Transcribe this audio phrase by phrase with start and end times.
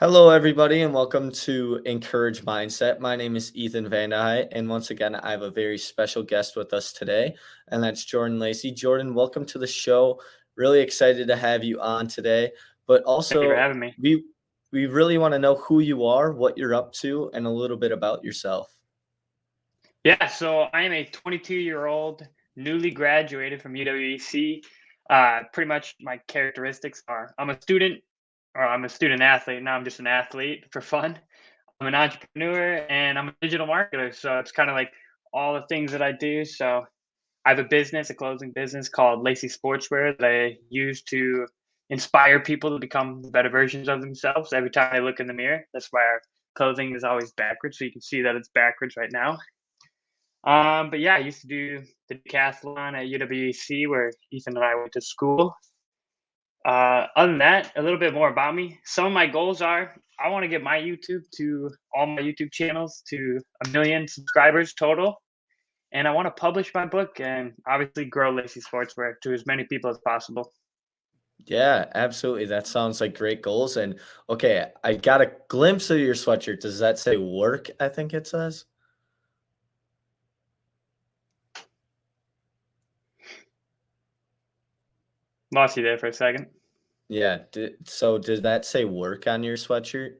[0.00, 3.00] Hello, everybody, and welcome to Encourage Mindset.
[3.00, 6.72] My name is Ethan Vanderheit, and once again, I have a very special guest with
[6.72, 7.34] us today,
[7.68, 8.72] and that's Jordan Lacey.
[8.72, 10.18] Jordan, welcome to the show.
[10.56, 12.50] Really excited to have you on today,
[12.86, 13.94] but also Thank you for having me.
[14.00, 14.24] we
[14.72, 17.76] we really want to know who you are, what you're up to, and a little
[17.76, 18.74] bit about yourself.
[20.04, 22.26] Yeah, so I am a 22 year old,
[22.56, 24.64] newly graduated from UWEC.
[25.10, 28.00] Uh, pretty much my characteristics are I'm a student,
[28.54, 29.62] or I'm a student athlete.
[29.62, 31.18] Now I'm just an athlete for fun.
[31.80, 34.14] I'm an entrepreneur and I'm a digital marketer.
[34.14, 34.90] So it's kind of like
[35.32, 36.44] all the things that I do.
[36.44, 36.84] So
[37.46, 41.46] I have a business, a clothing business called Lacey Sportswear that I use to
[41.88, 45.64] inspire people to become better versions of themselves every time they look in the mirror.
[45.72, 46.20] That's why our
[46.54, 47.78] clothing is always backwards.
[47.78, 49.38] So you can see that it's backwards right now.
[50.44, 54.74] Um, but yeah, I used to do the decathlon at UWEC where Ethan and I
[54.74, 55.54] went to school.
[56.64, 58.78] Uh, other than that, a little bit more about me.
[58.84, 62.52] Some of my goals are I want to get my YouTube to all my YouTube
[62.52, 65.22] channels to a million subscribers total.
[65.92, 69.64] And I want to publish my book and obviously grow Lacey Sportswear to as many
[69.64, 70.52] people as possible.
[71.46, 72.44] Yeah, absolutely.
[72.46, 73.78] That sounds like great goals.
[73.78, 76.60] And okay, I got a glimpse of your sweatshirt.
[76.60, 77.70] Does that say work?
[77.80, 78.66] I think it says.
[85.52, 86.46] Lost you there for a second.
[87.08, 87.38] Yeah.
[87.84, 90.14] So does that say work on your sweatshirt?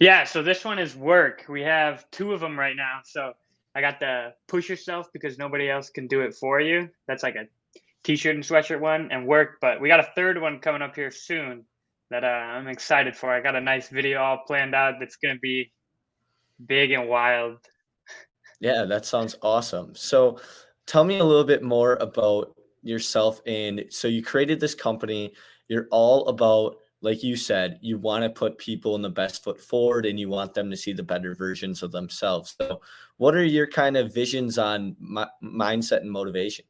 [0.00, 1.44] Yeah, so this one is work.
[1.48, 3.00] We have two of them right now.
[3.04, 3.32] So
[3.74, 6.88] I got the push yourself because nobody else can do it for you.
[7.06, 7.46] That's like a
[8.04, 11.10] t-shirt and sweatshirt one and work, but we got a third one coming up here
[11.10, 11.64] soon
[12.10, 13.30] that uh, I'm excited for.
[13.32, 15.72] I got a nice video all planned out that's going to be
[16.66, 17.58] big and wild.
[18.60, 19.94] Yeah, that sounds awesome.
[19.94, 20.40] So
[20.86, 22.55] tell me a little bit more about
[22.86, 23.40] yourself.
[23.46, 23.84] in.
[23.90, 25.32] so you created this company.
[25.68, 29.60] You're all about, like you said, you want to put people in the best foot
[29.60, 32.54] forward and you want them to see the better versions of themselves.
[32.60, 32.80] So,
[33.16, 36.64] what are your kind of visions on mi- mindset and motivation?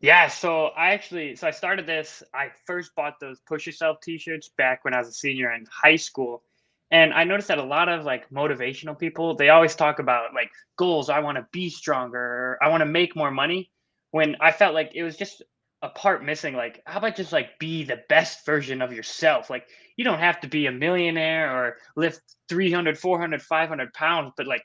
[0.00, 2.22] Yeah, so I actually so I started this.
[2.34, 5.96] I first bought those push yourself t-shirts back when I was a senior in high
[5.96, 6.42] school.
[6.90, 10.50] And I noticed that a lot of like motivational people, they always talk about like
[10.76, 13.70] goals, I want to be stronger, I want to make more money.
[14.16, 15.42] When I felt like it was just
[15.82, 19.68] a part missing like how about just like be the best version of yourself like
[19.96, 24.62] you don't have to be a millionaire or lift 300 400 500 pounds but like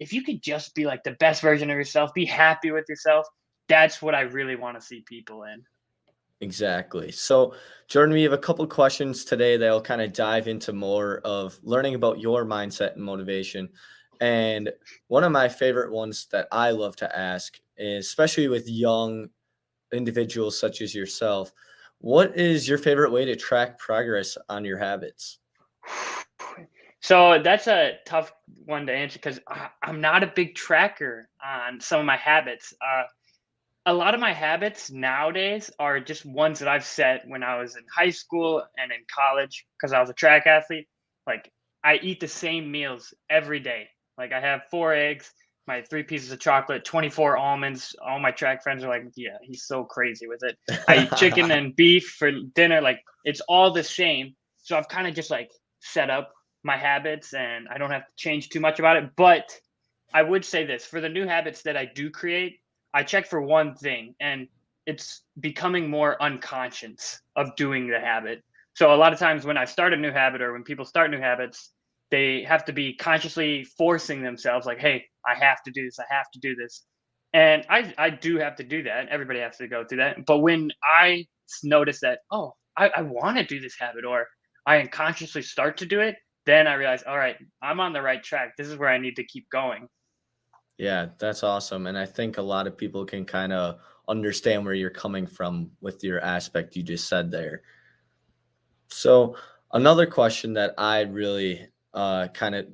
[0.00, 3.26] if you could just be like the best version of yourself be happy with yourself
[3.68, 5.62] that's what I really want to see people in.
[6.40, 7.10] Exactly.
[7.12, 7.54] So,
[7.88, 11.94] Jordan, we have a couple questions today that'll kind of dive into more of learning
[11.94, 13.68] about your mindset and motivation.
[14.20, 14.70] And
[15.08, 19.28] one of my favorite ones that I love to ask, especially with young
[19.92, 21.52] individuals such as yourself,
[21.98, 25.38] what is your favorite way to track progress on your habits?
[27.00, 28.32] So that's a tough
[28.64, 29.38] one to answer because
[29.82, 32.72] I'm not a big tracker on some of my habits.
[32.80, 33.02] Uh,
[33.84, 37.76] a lot of my habits nowadays are just ones that I've set when I was
[37.76, 40.88] in high school and in college because I was a track athlete.
[41.26, 41.52] Like
[41.84, 43.88] I eat the same meals every day.
[44.16, 45.30] Like I have four eggs,
[45.66, 47.94] my three pieces of chocolate, 24 almonds.
[48.04, 50.58] All my track friends are like, yeah, he's so crazy with it.
[50.88, 52.80] I eat chicken and beef for dinner.
[52.80, 54.34] Like it's all the same.
[54.58, 55.50] So I've kind of just like
[55.80, 56.32] set up
[56.62, 59.10] my habits and I don't have to change too much about it.
[59.16, 59.58] But
[60.12, 62.60] I would say this for the new habits that I do create,
[62.94, 64.46] I check for one thing, and
[64.86, 68.42] it's becoming more unconscious of doing the habit.
[68.74, 71.10] So a lot of times when I start a new habit or when people start
[71.10, 71.70] new habits,
[72.14, 76.04] they have to be consciously forcing themselves like, hey, I have to do this, I
[76.14, 76.84] have to do this.
[77.32, 79.08] And I I do have to do that.
[79.08, 80.24] Everybody has to go through that.
[80.24, 81.26] But when I
[81.64, 84.28] notice that, oh, I, I want to do this habit or
[84.64, 86.14] I unconsciously start to do it,
[86.46, 88.52] then I realize, all right, I'm on the right track.
[88.56, 89.88] This is where I need to keep going.
[90.78, 91.88] Yeah, that's awesome.
[91.88, 95.72] And I think a lot of people can kind of understand where you're coming from
[95.80, 97.62] with your aspect you just said there.
[98.88, 99.36] So,
[99.72, 102.66] another question that I really uh, kind of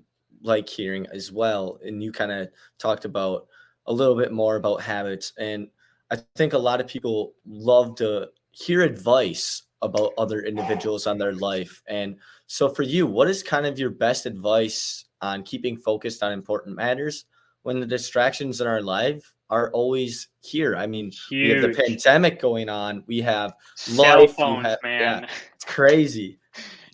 [0.43, 3.46] like hearing as well, and you kind of talked about
[3.87, 5.32] a little bit more about habits.
[5.38, 5.69] And
[6.11, 11.32] I think a lot of people love to hear advice about other individuals on their
[11.32, 11.82] life.
[11.87, 16.32] And so, for you, what is kind of your best advice on keeping focused on
[16.32, 17.26] important matters
[17.62, 20.76] when the distractions in our life are always here?
[20.76, 21.31] I mean, Huge.
[21.31, 25.23] we have the pandemic going on, we have cell life, phones, have, man.
[25.23, 26.39] Yeah, it's crazy.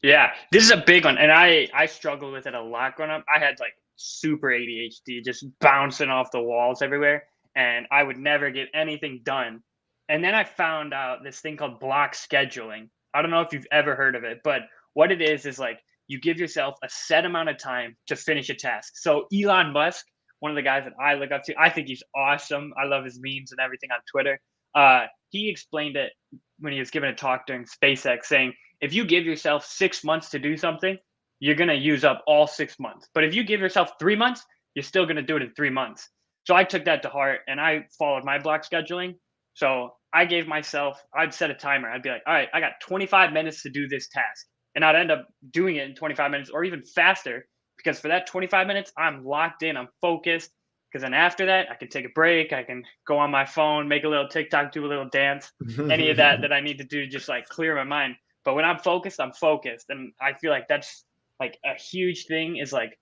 [0.06, 3.10] Yeah, this is a big one, and I I struggled with it a lot growing
[3.10, 3.24] up.
[3.34, 7.24] I had like super ADHD, just bouncing off the walls everywhere,
[7.54, 9.62] and I would never get anything done
[10.08, 12.88] and then I found out this thing called block scheduling.
[13.14, 14.62] I don't know if you've ever heard of it, but
[14.94, 18.48] what it is is like you give yourself a set amount of time to finish
[18.50, 18.92] a task.
[18.96, 20.04] So Elon Musk,
[20.40, 22.72] one of the guys that I look up to, I think he's awesome.
[22.80, 24.38] I love his memes and everything on Twitter.
[24.74, 26.12] Uh, he explained it
[26.60, 30.30] when he was giving a talk during SpaceX, saying if you give yourself six months
[30.30, 30.98] to do something,
[31.40, 33.08] you're gonna use up all six months.
[33.14, 34.44] But if you give yourself three months,
[34.74, 36.08] you're still gonna do it in three months.
[36.46, 39.14] So I took that to heart and I followed my block scheduling
[39.56, 41.90] so I gave myself, I'd set a timer.
[41.90, 44.46] I'd be like, all right, I got 25 minutes to do this task.
[44.74, 47.46] And I'd end up doing it in 25 minutes or even faster
[47.78, 50.50] because for that 25 minutes, I'm locked in, I'm focused.
[50.92, 52.52] Because then after that, I can take a break.
[52.52, 55.50] I can go on my phone, make a little TikTok, do a little dance,
[55.90, 58.16] any of that that I need to do, just like clear my mind.
[58.46, 59.90] But when I'm focused, I'm focused.
[59.90, 61.04] And I feel like that's
[61.40, 62.96] like a huge thing is like,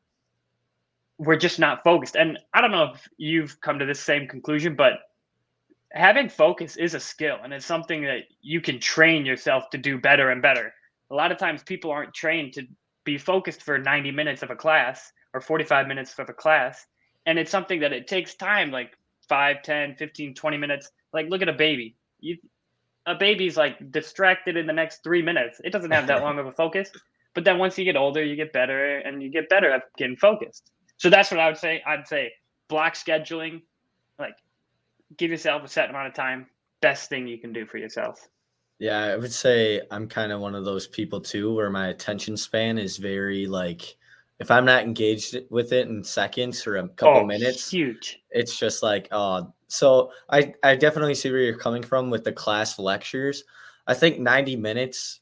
[1.19, 2.17] we're just not focused.
[2.17, 4.94] And I don't know if you've come to this same conclusion, but
[5.93, 9.99] having focus is a skill and it's something that you can train yourself to do
[9.99, 10.73] better and better.
[11.11, 12.67] A lot of times people aren't trained to
[13.05, 16.87] be focused for 90 minutes of a class or 45 minutes of a class.
[17.26, 18.96] And it's something that it takes time, like
[19.29, 20.91] 5, 10, 15, 20 minutes.
[21.12, 21.96] Like look at a baby.
[22.20, 22.38] You,
[23.06, 25.61] a baby's like distracted in the next three minutes.
[25.65, 26.91] It doesn't have that long of a focus.
[27.35, 30.17] But then once you get older, you get better and you get better at getting
[30.17, 30.71] focused.
[30.97, 31.83] So that's what I would say.
[31.87, 32.33] I'd say
[32.69, 33.62] block scheduling,
[34.19, 34.37] like
[35.17, 36.47] give yourself a set amount of time.
[36.81, 38.29] Best thing you can do for yourself.
[38.79, 42.37] Yeah, I would say I'm kind of one of those people too, where my attention
[42.37, 43.97] span is very like,
[44.41, 48.21] if I'm not engaged with it in seconds or a couple oh, minutes, huge.
[48.31, 52.33] It's just like, oh, so I I definitely see where you're coming from with the
[52.33, 53.45] class lectures.
[53.87, 55.21] I think 90 minutes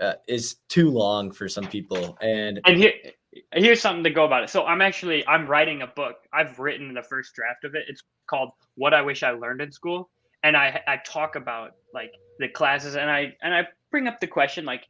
[0.00, 2.92] uh, is too long for some people, and and here
[3.52, 4.50] here's something to go about it.
[4.50, 6.16] So I'm actually I'm writing a book.
[6.32, 7.84] I've written the first draft of it.
[7.88, 10.10] It's called What I Wish I Learned in School,
[10.42, 14.26] and I I talk about like the classes and I and I bring up the
[14.26, 14.86] question like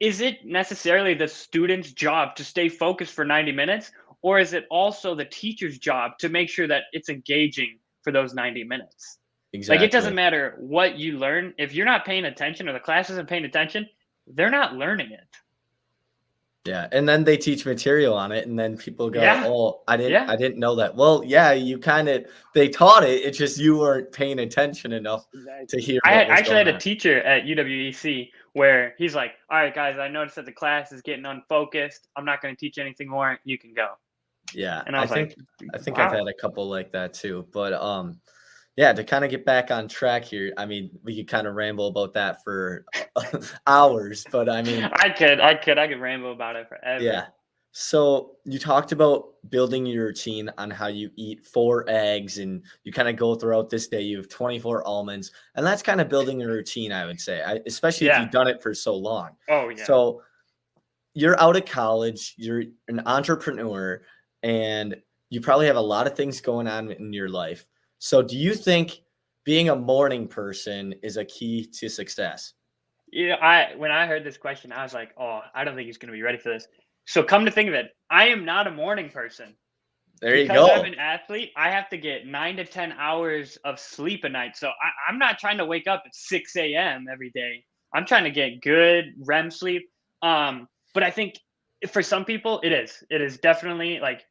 [0.00, 4.66] is it necessarily the student's job to stay focused for 90 minutes or is it
[4.70, 9.18] also the teacher's job to make sure that it's engaging for those 90 minutes?
[9.52, 9.78] Exactly.
[9.78, 13.08] Like it doesn't matter what you learn if you're not paying attention or the class
[13.10, 13.88] isn't paying attention,
[14.26, 15.36] they're not learning it.
[16.66, 19.44] Yeah, and then they teach material on it, and then people go, yeah.
[19.46, 20.26] "Oh, I didn't, yeah.
[20.28, 23.22] I didn't know that." Well, yeah, you kind of they taught it.
[23.22, 25.26] It's just you weren't paying attention enough
[25.68, 26.00] to hear.
[26.04, 26.74] I actually had on.
[26.74, 30.92] a teacher at UWEC where he's like, "All right, guys, I noticed that the class
[30.92, 32.08] is getting unfocused.
[32.16, 33.38] I'm not going to teach anything more.
[33.44, 33.90] You can go."
[34.52, 36.06] Yeah, and I, I think like, I think wow.
[36.06, 38.20] I've had a couple like that too, but um,
[38.76, 41.54] yeah, to kind of get back on track here, I mean, we could kind of
[41.54, 42.84] ramble about that for
[43.66, 47.02] hours, but I mean, I could, I could, I could ramble about it forever.
[47.02, 47.26] Yeah.
[47.72, 52.92] So you talked about building your routine on how you eat four eggs and you
[52.92, 54.00] kind of go throughout this day.
[54.02, 57.60] You have 24 almonds, and that's kind of building a routine, I would say, I,
[57.66, 58.16] especially yeah.
[58.16, 59.30] if you've done it for so long.
[59.48, 59.84] Oh, yeah.
[59.84, 60.22] So
[61.14, 64.02] you're out of college, you're an entrepreneur,
[64.42, 64.96] and
[65.30, 67.66] you probably have a lot of things going on in your life
[67.98, 69.00] so, do you think
[69.44, 72.54] being a morning person is a key to success?
[73.12, 75.98] Yeah, I when I heard this question, I was like, "Oh, I don't think he's
[75.98, 76.66] going to be ready for this."
[77.06, 79.54] So, come to think of it, I am not a morning person.
[80.20, 80.72] There you because go.
[80.72, 81.52] I'm an athlete.
[81.56, 84.56] I have to get nine to ten hours of sleep a night.
[84.56, 87.06] So I, I'm not trying to wake up at six a.m.
[87.10, 87.64] every day.
[87.94, 89.88] I'm trying to get good REM sleep.
[90.22, 91.34] Um, but I think
[91.90, 93.04] for some people, it is.
[93.10, 94.24] It is definitely like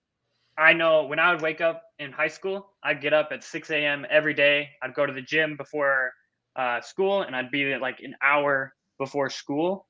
[0.58, 3.70] I know when I would wake up in high school, I'd get up at 6
[3.72, 4.06] a.m.
[4.10, 4.70] every day.
[4.82, 6.12] I'd go to the gym before
[6.56, 9.88] uh, school and I'd be like an hour before school.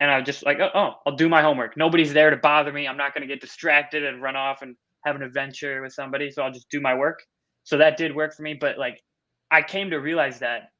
[0.00, 1.76] And I would just like, oh, oh, I'll do my homework.
[1.76, 2.86] Nobody's there to bother me.
[2.86, 6.30] I'm not going to get distracted and run off and have an adventure with somebody.
[6.30, 7.20] So I'll just do my work.
[7.64, 8.54] So that did work for me.
[8.54, 9.02] But like,
[9.50, 10.70] I came to realize that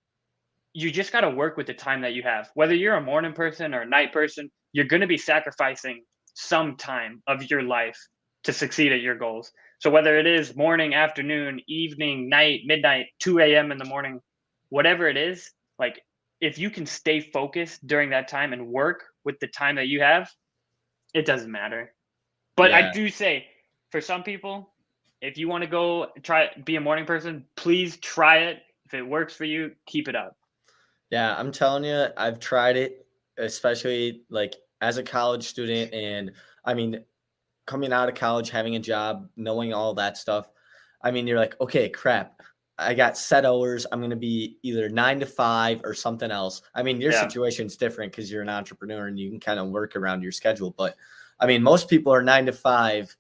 [0.73, 2.51] you just got to work with the time that you have.
[2.55, 6.05] Whether you're a morning person or a night person, you're going to be sacrificing
[6.35, 7.99] some time of your life
[8.45, 9.53] to succeed at your goals.
[9.79, 13.71] So whether it is morning, afternoon, evening, night, midnight, 2 a.m.
[13.73, 14.21] in the morning,
[14.71, 16.01] whatever it is, like
[16.41, 20.01] if you can stay focused during that time and work with the time that you
[20.01, 20.31] have,
[21.15, 21.95] it doesn't matter.
[22.57, 22.89] But yeah.
[22.89, 23.47] I do say
[23.91, 24.73] for some people,
[25.21, 28.63] if you want to go try be a morning person, please try it.
[28.87, 30.37] If it works for you, keep it up.
[31.11, 35.93] Yeah, I'm telling you, I've tried it, especially like as a college student.
[35.93, 36.33] And
[36.65, 37.05] I mean,
[37.69, 40.49] coming out of college, having a job, knowing all that stuff.
[41.03, 42.41] I mean, you're like, okay, crap.
[42.79, 43.87] I got set hours.
[43.93, 46.63] I'm going to be either nine to five or something else.
[46.75, 47.21] I mean, your yeah.
[47.21, 50.75] situation's different because you're an entrepreneur and you can kind of work around your schedule.
[50.79, 50.97] But
[51.41, 53.15] I mean, most people are nine to five.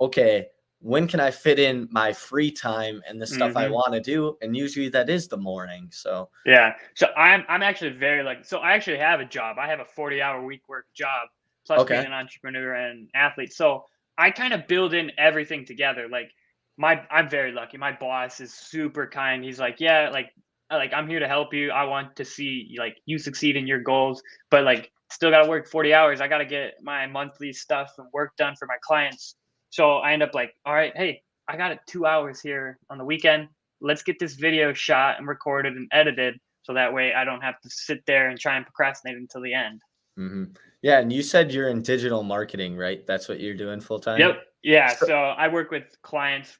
[0.00, 0.46] Okay,
[0.78, 3.58] when can I fit in my free time and the stuff mm-hmm.
[3.58, 4.38] I want to do?
[4.40, 5.88] And usually that is the morning.
[5.90, 6.74] So yeah.
[6.94, 9.58] So I'm I'm actually very like so I actually have a job.
[9.58, 11.28] I have a 40 hour week work job
[11.66, 11.94] plus okay.
[11.94, 13.52] being an entrepreneur and athlete.
[13.52, 13.84] So
[14.18, 16.08] I kind of build in everything together.
[16.10, 16.30] Like
[16.76, 17.76] my I'm very lucky.
[17.76, 19.44] My boss is super kind.
[19.44, 20.30] He's like, yeah, like
[20.70, 21.70] uh, like I'm here to help you.
[21.70, 25.48] I want to see like you succeed in your goals, but like still got to
[25.48, 26.20] work 40 hours.
[26.20, 29.34] I got to get my monthly stuff and work done for my clients
[29.70, 32.98] so I end up like, all right, hey, I got it two hours here on
[32.98, 33.48] the weekend.
[33.80, 37.58] Let's get this video shot and recorded and edited so that way I don't have
[37.60, 39.80] to sit there and try and procrastinate until the end.
[40.20, 40.44] Mm-hmm.
[40.82, 43.06] Yeah, and you said you're in digital marketing, right?
[43.06, 44.20] That's what you're doing full time.
[44.20, 44.42] Yep.
[44.62, 44.94] Yeah.
[44.94, 46.58] So, so I work with clients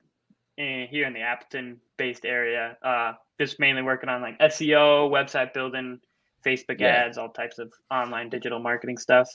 [0.57, 2.77] in, here in the Appleton-based area.
[2.83, 6.01] Uh, just mainly working on like SEO, website building,
[6.45, 6.89] Facebook yeah.
[6.89, 9.29] ads, all types of online digital marketing stuff.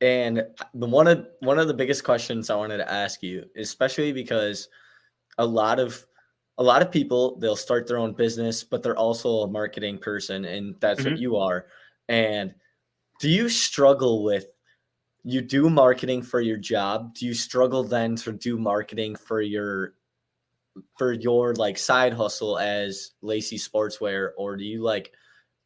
[0.00, 4.12] And the one of one of the biggest questions I wanted to ask you, especially
[4.12, 4.68] because
[5.38, 6.04] a lot of
[6.58, 10.44] a lot of people they'll start their own business, but they're also a marketing person,
[10.44, 11.10] and that's mm-hmm.
[11.10, 11.66] what you are.
[12.08, 12.52] And
[13.22, 14.46] do you struggle with
[15.22, 17.14] you do marketing for your job?
[17.14, 19.94] Do you struggle then to do marketing for your
[20.98, 25.12] for your like side hustle as Lacey Sportswear, or do you like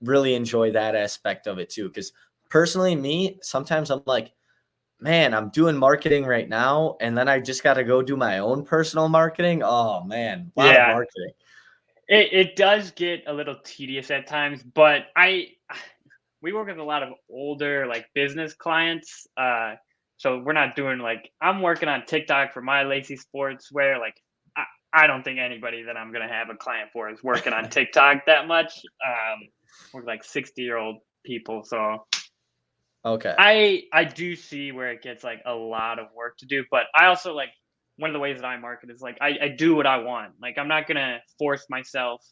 [0.02, 1.88] really enjoy that aspect of it too?
[1.88, 2.12] Because
[2.50, 4.34] personally, me, sometimes I'm like,
[5.00, 8.40] man, I'm doing marketing right now, and then I just got to go do my
[8.40, 9.62] own personal marketing.
[9.64, 10.92] Oh man, yeah.
[10.92, 11.30] marketing.
[12.08, 15.52] It, it does get a little tedious at times, but I
[16.46, 19.26] we work with a lot of older like business clients.
[19.36, 19.74] Uh,
[20.16, 23.98] so we're not doing like I'm working on TikTok for my Lacey Sportswear.
[23.98, 24.14] Like
[24.56, 24.62] I,
[24.92, 28.26] I don't think anybody that I'm gonna have a client for is working on TikTok
[28.26, 28.72] that much.
[29.04, 29.48] Um,
[29.92, 32.06] we're like 60 year old people, so
[33.04, 33.34] Okay.
[33.36, 36.84] I I do see where it gets like a lot of work to do, but
[36.94, 37.50] I also like
[37.96, 40.34] one of the ways that I market is like I, I do what I want.
[40.40, 42.24] Like I'm not gonna force myself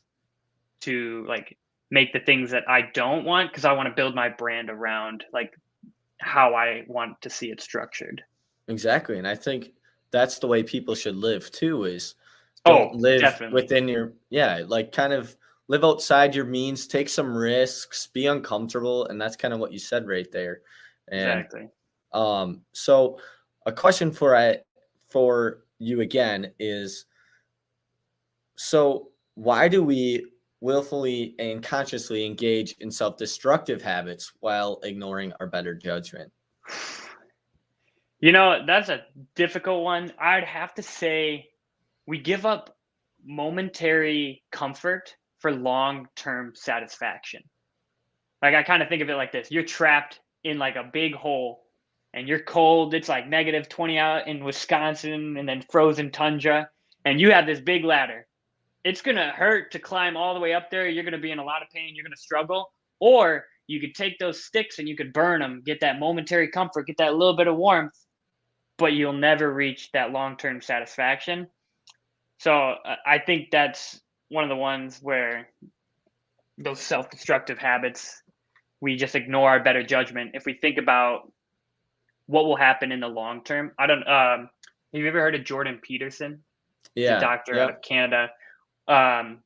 [0.83, 1.57] to like
[1.95, 5.25] make the things that I don't want because I want to build my brand around
[5.33, 5.57] like
[6.21, 8.21] how I want to see it structured.
[8.67, 9.17] Exactly.
[9.17, 9.73] And I think
[10.11, 12.17] that's the way people should live too is
[12.65, 13.63] don't oh, live definitely.
[13.63, 15.37] within your yeah, like kind of
[15.69, 19.79] live outside your means, take some risks, be uncomfortable, and that's kind of what you
[19.79, 20.63] said right there.
[21.13, 21.69] And, exactly.
[22.13, 23.21] Um, so
[23.67, 24.59] a question for I
[25.07, 27.07] for you again is
[28.57, 30.27] so why do we
[30.65, 36.33] willfully and consciously engage in self-destructive habits while ignoring our better judgment?
[38.19, 39.03] You know, that's a
[39.35, 40.11] difficult one.
[40.19, 41.51] I'd have to say
[42.07, 42.79] we give up
[43.23, 47.43] momentary comfort for long term satisfaction.
[48.41, 51.15] Like I kind of think of it like this you're trapped in like a big
[51.15, 51.65] hole
[52.15, 52.95] and you're cold.
[52.95, 56.71] It's like negative 20 out in Wisconsin and then frozen tundra.
[57.05, 58.27] And you have this big ladder.
[58.85, 60.89] It's going to hurt to climb all the way up there.
[60.89, 61.95] You're going to be in a lot of pain.
[61.95, 62.71] You're going to struggle.
[63.01, 66.87] Or you could take those sticks and you could burn them, get that momentary comfort,
[66.87, 67.99] get that little bit of warmth,
[68.77, 71.49] but you'll never reach that long term satisfaction.
[72.39, 75.49] So uh, I think that's one of the ones where
[76.59, 78.23] those self-destructive habits
[78.81, 81.33] we just ignore our better judgment if we think about
[82.27, 84.49] what will happen in the long term i don't um
[84.93, 86.41] have you ever heard of jordan peterson
[86.95, 88.29] yeah doctor out of canada
[88.89, 89.39] um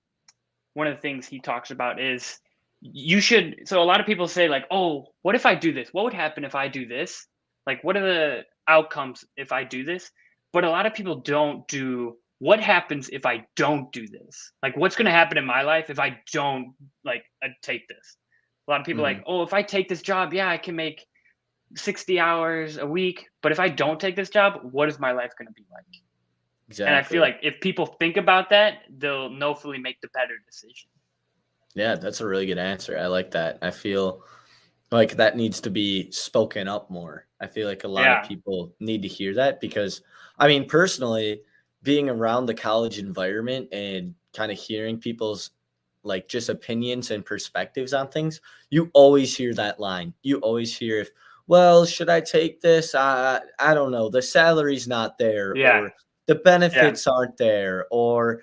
[0.75, 2.39] one of the things he talks about is
[2.81, 5.89] you should so a lot of people say like oh what if i do this
[5.93, 7.27] what would happen if i do this
[7.67, 10.11] like what are the outcomes if i do this
[10.53, 14.53] but a lot of people don't do what happens if I don't do this?
[14.63, 18.17] Like, what's going to happen in my life if I don't like uh, take this?
[18.67, 19.07] A lot of people mm.
[19.07, 21.05] like, oh, if I take this job, yeah, I can make
[21.77, 23.27] 60 hours a week.
[23.43, 25.85] But if I don't take this job, what is my life going to be like?
[26.69, 26.87] Exactly.
[26.87, 30.91] And I feel like if people think about that, they'll hopefully make the better decision.
[31.75, 32.99] Yeah, that's a really good answer.
[32.99, 33.59] I like that.
[33.63, 34.23] I feel
[34.91, 37.27] like that needs to be spoken up more.
[37.41, 38.23] I feel like a lot yeah.
[38.23, 40.03] of people need to hear that because,
[40.39, 41.43] I mean, personally,
[41.83, 45.51] being around the college environment and kind of hearing people's
[46.03, 50.13] like just opinions and perspectives on things, you always hear that line.
[50.23, 51.11] You always hear if,
[51.47, 52.95] well, should I take this?
[52.95, 54.09] I I don't know.
[54.09, 55.81] The salary's not there, Yeah.
[55.81, 55.95] or
[56.29, 58.43] the benefits aren't there, or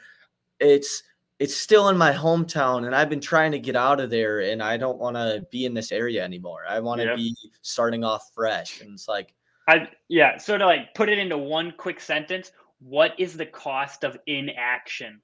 [0.59, 1.03] it's
[1.39, 4.63] it's still in my hometown and I've been trying to get out of there and
[4.63, 6.63] I don't want to be in this area anymore.
[6.67, 8.79] I want to be starting off fresh.
[8.79, 9.33] And it's like,
[9.67, 14.03] I yeah, so to like put it into one quick sentence, what is the cost
[14.03, 15.21] of inaction?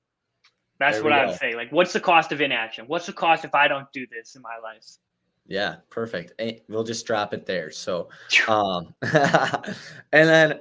[0.79, 1.55] That's what I would say.
[1.55, 2.85] Like, what's the cost of inaction?
[2.87, 4.83] What's the cost if I don't do this in my life?
[5.47, 6.33] yeah, perfect.
[6.39, 7.71] Eh, We'll just drop it there.
[7.71, 8.09] So,
[8.47, 9.75] um, and
[10.11, 10.59] then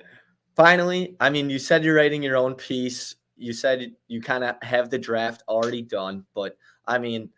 [0.55, 3.17] finally, I mean, you said you're writing your own piece.
[3.37, 7.31] You said you kind of have the draft already done, but I mean,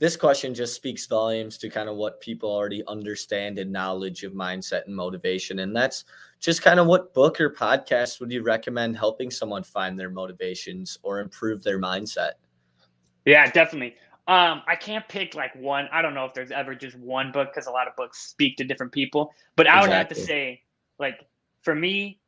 [0.00, 4.32] this question just speaks volumes to kind of what people already understand and knowledge of
[4.32, 5.58] mindset and motivation.
[5.58, 6.06] And that's
[6.40, 10.98] just kind of what book or podcast would you recommend helping someone find their motivations
[11.02, 12.32] or improve their mindset?
[13.26, 13.96] Yeah, definitely.
[14.26, 15.86] Um, I can't pick like one.
[15.92, 18.56] I don't know if there's ever just one book because a lot of books speak
[18.56, 19.34] to different people.
[19.54, 20.62] But I would have to say,
[20.98, 21.26] like,
[21.62, 22.19] for me,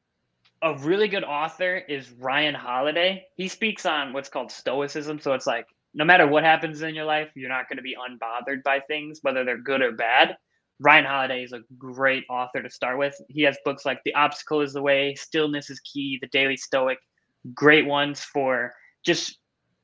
[0.63, 3.25] a really good author is Ryan Holiday.
[3.37, 5.19] He speaks on what's called stoicism.
[5.19, 7.97] So it's like no matter what happens in your life, you're not going to be
[7.97, 10.37] unbothered by things, whether they're good or bad.
[10.79, 13.15] Ryan Holiday is a great author to start with.
[13.29, 16.99] He has books like The Obstacle is the Way, Stillness is Key, The Daily Stoic,
[17.55, 18.73] great ones for
[19.05, 19.39] just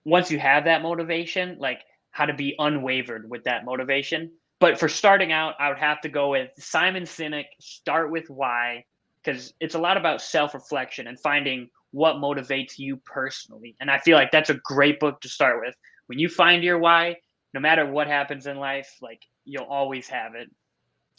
[0.04, 1.82] once you have that motivation, like
[2.12, 4.30] how to be unwavered with that motivation.
[4.60, 8.84] But for starting out, I would have to go with Simon Sinek, Start with Why,
[9.28, 13.76] because it's a lot about self reflection and finding what motivates you personally.
[13.80, 15.74] And I feel like that's a great book to start with.
[16.06, 17.16] When you find your why,
[17.52, 20.48] no matter what happens in life, like you'll always have it.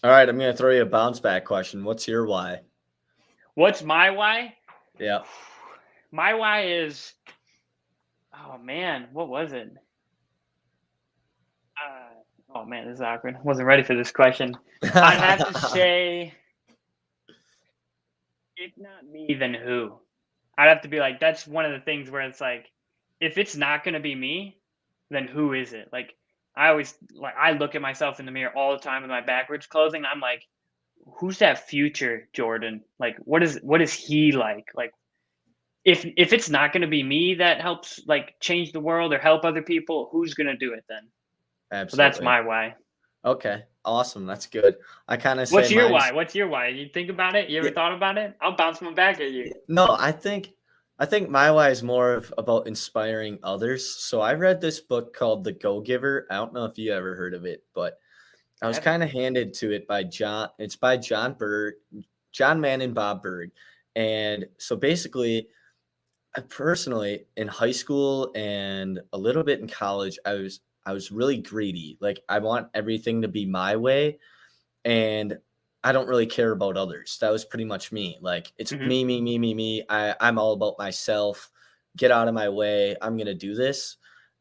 [0.03, 1.83] All right, I'm going to throw you a bounce back question.
[1.83, 2.61] What's your why?
[3.55, 4.55] What's my why?
[4.97, 5.19] Yeah.
[6.11, 7.13] My why is,
[8.33, 9.71] oh man, what was it?
[11.77, 13.37] Uh, oh man, this is awkward.
[13.43, 14.57] Wasn't ready for this question.
[14.81, 16.33] I'd have to say,
[18.59, 19.99] if not me, then who?
[20.57, 22.69] I'd have to be like, that's one of the things where it's like,
[23.21, 24.59] if it's not going to be me,
[25.09, 25.89] then who is it?
[25.91, 26.13] Like,
[26.55, 29.21] I always like I look at myself in the mirror all the time with my
[29.21, 30.03] backwards clothing.
[30.05, 30.45] I'm like,
[31.19, 32.83] who's that future Jordan?
[32.99, 34.67] Like, what is what is he like?
[34.75, 34.91] Like,
[35.85, 39.19] if if it's not going to be me that helps like change the world or
[39.19, 41.07] help other people, who's going to do it then?
[41.87, 42.75] So that's my why.
[43.23, 44.25] Okay, awesome.
[44.25, 44.77] That's good.
[45.07, 46.11] I kind of What's your why?
[46.11, 46.67] What's your why?
[46.67, 47.49] You think about it?
[47.49, 47.73] You ever Yeah.
[47.73, 48.35] thought about it?
[48.41, 49.53] I'll bounce one back at you.
[49.67, 50.53] No, I think
[51.01, 53.89] I think my why is more of about inspiring others.
[53.89, 56.27] So I read this book called The Go Giver.
[56.29, 57.97] I don't know if you ever heard of it, but
[58.61, 60.49] I was kind of handed to it by John.
[60.59, 61.75] It's by John Berg,
[62.33, 63.51] John Mann and Bob Burg.
[63.95, 65.47] And so basically,
[66.35, 71.11] I personally in high school and a little bit in college, I was I was
[71.11, 71.97] really greedy.
[72.01, 74.19] Like I want everything to be my way.
[74.85, 75.37] And
[75.83, 77.17] I don't really care about others.
[77.21, 78.17] That was pretty much me.
[78.21, 78.87] Like it's Mhm.
[78.87, 79.83] me, me, me, me, me.
[79.89, 81.51] I, I'm all about myself.
[81.97, 82.95] Get out of my way.
[83.01, 83.97] I'm gonna do this.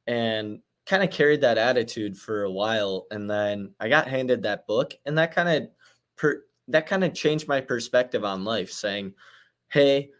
[0.06, 3.06] And kind of carried that attitude for a while.
[3.10, 5.70] And then I got handed that book, and that kind of
[6.16, 9.14] per that kind of changed my perspective on life, saying,
[9.68, 10.10] Hey,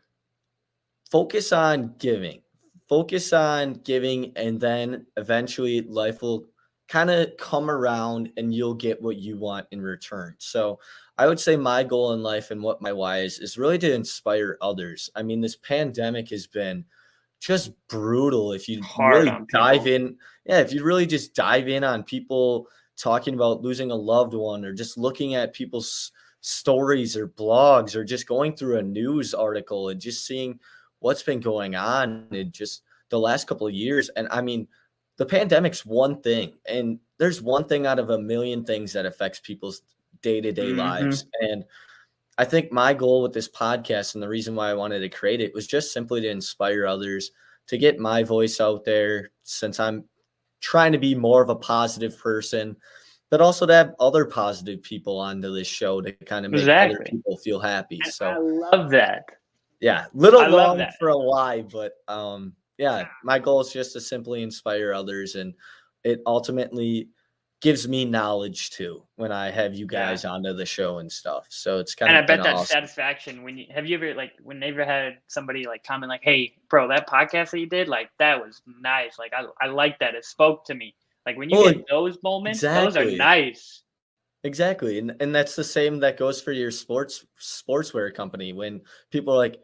[1.10, 2.42] focus on giving.
[2.88, 6.48] Focus on giving, and then eventually life will
[6.88, 10.34] kind of come around and you'll get what you want in return.
[10.38, 10.80] So
[11.18, 13.92] I would say my goal in life and what my why is is really to
[13.94, 15.10] inspire others.
[15.14, 16.84] I mean, this pandemic has been
[17.40, 18.52] just brutal.
[18.52, 22.68] If you Hard really dive in, yeah, if you really just dive in on people
[22.96, 28.04] talking about losing a loved one or just looking at people's stories or blogs or
[28.04, 30.58] just going through a news article and just seeing
[31.00, 34.08] what's been going on in just the last couple of years.
[34.10, 34.68] And I mean,
[35.16, 39.40] the pandemic's one thing, and there's one thing out of a million things that affects
[39.40, 39.82] people's
[40.22, 41.26] day to day lives.
[41.40, 41.64] And
[42.38, 45.40] I think my goal with this podcast and the reason why I wanted to create
[45.40, 47.32] it was just simply to inspire others
[47.66, 50.04] to get my voice out there since I'm
[50.60, 52.76] trying to be more of a positive person,
[53.30, 57.04] but also to have other positive people onto this show to kind of make other
[57.04, 58.00] people feel happy.
[58.04, 59.24] So I love that.
[59.80, 64.00] Yeah, little I long for a why, but um, yeah, my goal is just to
[64.00, 65.54] simply inspire others, and
[66.04, 67.08] it ultimately
[67.60, 70.10] gives me knowledge too when I have you Yeah.
[70.10, 71.46] guys onto the show and stuff.
[71.48, 72.76] So it's kind of And I bet that awesome.
[72.76, 76.22] satisfaction when you have you ever like when they ever had somebody like comment like,
[76.22, 79.18] "Hey, bro, that podcast that you did, like that was nice.
[79.18, 80.14] Like I I like that.
[80.14, 80.94] It spoke to me."
[81.26, 83.82] Like when you Well, get those moments, those are nice.
[84.44, 84.98] Exactly.
[84.98, 89.36] And and that's the same that goes for your sports sportswear company when people are
[89.36, 89.60] like,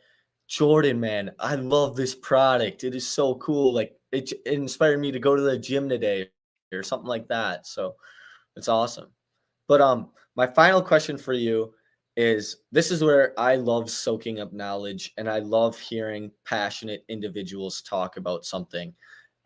[0.48, 2.84] Jordan, man, I love this product.
[2.84, 3.72] It is so cool.
[3.74, 6.28] Like it, it inspired me to go to the gym today
[6.72, 7.66] or something like that.
[7.66, 7.96] So
[8.56, 9.10] it's awesome.
[9.68, 11.72] But um, my final question for you
[12.16, 17.82] is this is where I love soaking up knowledge and I love hearing passionate individuals
[17.82, 18.94] talk about something.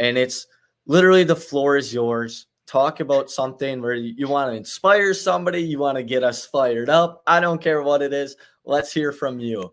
[0.01, 0.47] And it's
[0.87, 2.47] literally the floor is yours.
[2.67, 6.45] Talk about something where you, you want to inspire somebody, you want to get us
[6.45, 7.23] fired up.
[7.27, 8.37] I don't care what it is.
[8.67, 9.73] Let's hear from you.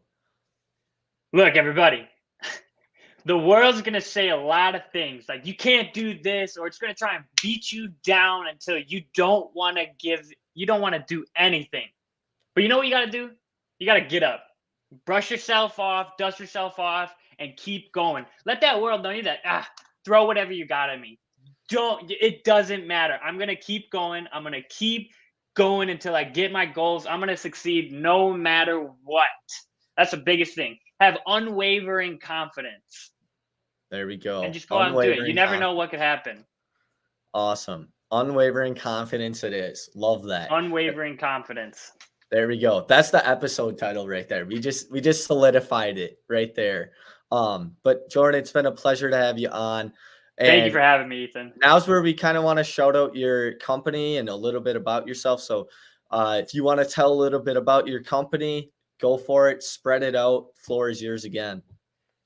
[1.35, 2.07] Look, everybody,
[3.25, 6.65] the world's going to say a lot of things like you can't do this or
[6.65, 10.65] it's going to try and beat you down until you don't want to give, you
[10.65, 11.87] don't want to do anything.
[12.53, 13.31] But you know what you got to do?
[13.79, 14.45] You got to get up,
[15.05, 18.25] brush yourself off, dust yourself off, and keep going.
[18.45, 19.67] Let that world know you that, ah,
[20.05, 21.19] throw whatever you got at me.
[21.67, 23.19] Don't, it doesn't matter.
[23.21, 24.25] I'm going to keep going.
[24.31, 25.11] I'm going to keep
[25.53, 27.05] going until I get my goals.
[27.05, 29.25] I'm going to succeed no matter what.
[29.97, 33.11] That's the biggest thing have unwavering confidence.
[33.91, 34.43] There we go.
[34.43, 35.27] And just go unwavering out and do it.
[35.29, 36.45] You never know what could happen.
[37.33, 37.89] Awesome.
[38.11, 39.89] Unwavering confidence it is.
[39.95, 40.49] Love that.
[40.51, 41.91] Unwavering confidence.
[42.31, 42.85] There we go.
[42.87, 44.45] That's the episode title right there.
[44.45, 46.91] We just we just solidified it right there.
[47.31, 49.93] Um, but Jordan, it's been a pleasure to have you on.
[50.37, 51.53] And Thank you for having me, Ethan.
[51.61, 54.75] Now's where we kind of want to shout out your company and a little bit
[54.75, 55.41] about yourself.
[55.41, 55.69] So,
[56.11, 59.63] uh, if you want to tell a little bit about your company, go for it,
[59.63, 60.47] spread it out.
[60.65, 61.61] Floor is yours again.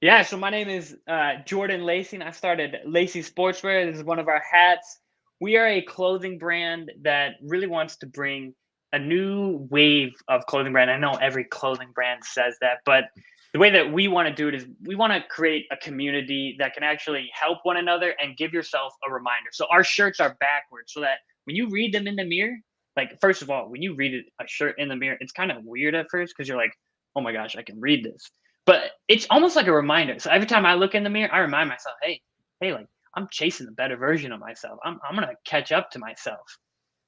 [0.02, 3.86] Yeah, so my name is uh, Jordan Lacey, and I started Lacey Sportswear.
[3.86, 5.00] This is one of our hats.
[5.42, 8.54] We are a clothing brand that really wants to bring
[8.94, 10.90] a new wave of clothing brand.
[10.90, 13.06] I know every clothing brand says that, but
[13.54, 16.56] the way that we want to do it is we want to create a community
[16.60, 19.50] that can actually help one another and give yourself a reminder.
[19.52, 22.56] So our shirts are backwards so that when you read them in the mirror,
[23.00, 25.64] like first of all, when you read a shirt in the mirror, it's kind of
[25.64, 26.74] weird at first because you're like,
[27.16, 28.30] oh my gosh, I can read this.
[28.66, 30.20] But it's almost like a reminder.
[30.20, 32.22] So every time I look in the mirror, I remind myself, hey,
[32.60, 34.80] hey, like I'm chasing a better version of myself.
[34.84, 36.42] I'm I'm gonna catch up to myself.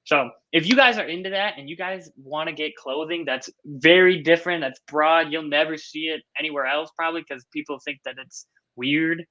[0.05, 3.49] So if you guys are into that and you guys want to get clothing that's
[3.65, 8.15] very different, that's broad, you'll never see it anywhere else probably because people think that
[8.17, 9.25] it's weird.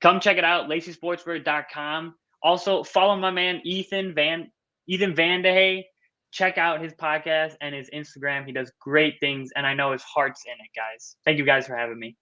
[0.00, 2.14] Come check it out, LaceySportswear.com.
[2.42, 4.50] Also follow my man Ethan Van
[4.88, 5.84] Ethan Vandehay
[6.30, 8.46] check out his podcast and his Instagram.
[8.46, 11.16] He does great things, and I know his heart's in it, guys.
[11.24, 12.16] Thank you guys for having me.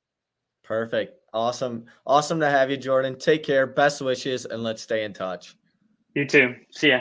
[0.64, 1.18] Perfect.
[1.32, 1.86] Awesome.
[2.06, 3.18] Awesome to have you, Jordan.
[3.18, 3.66] Take care.
[3.66, 5.56] Best wishes, and let's stay in touch.
[6.14, 6.54] You too.
[6.72, 7.00] See ya.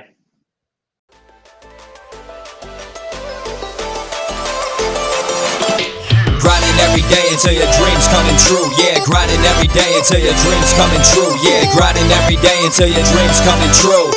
[6.40, 8.68] Grinding every day until your dreams coming true.
[8.80, 11.36] Yeah, grinding every day until your dreams coming true.
[11.44, 14.17] Yeah, grinding every day until your dreams coming true.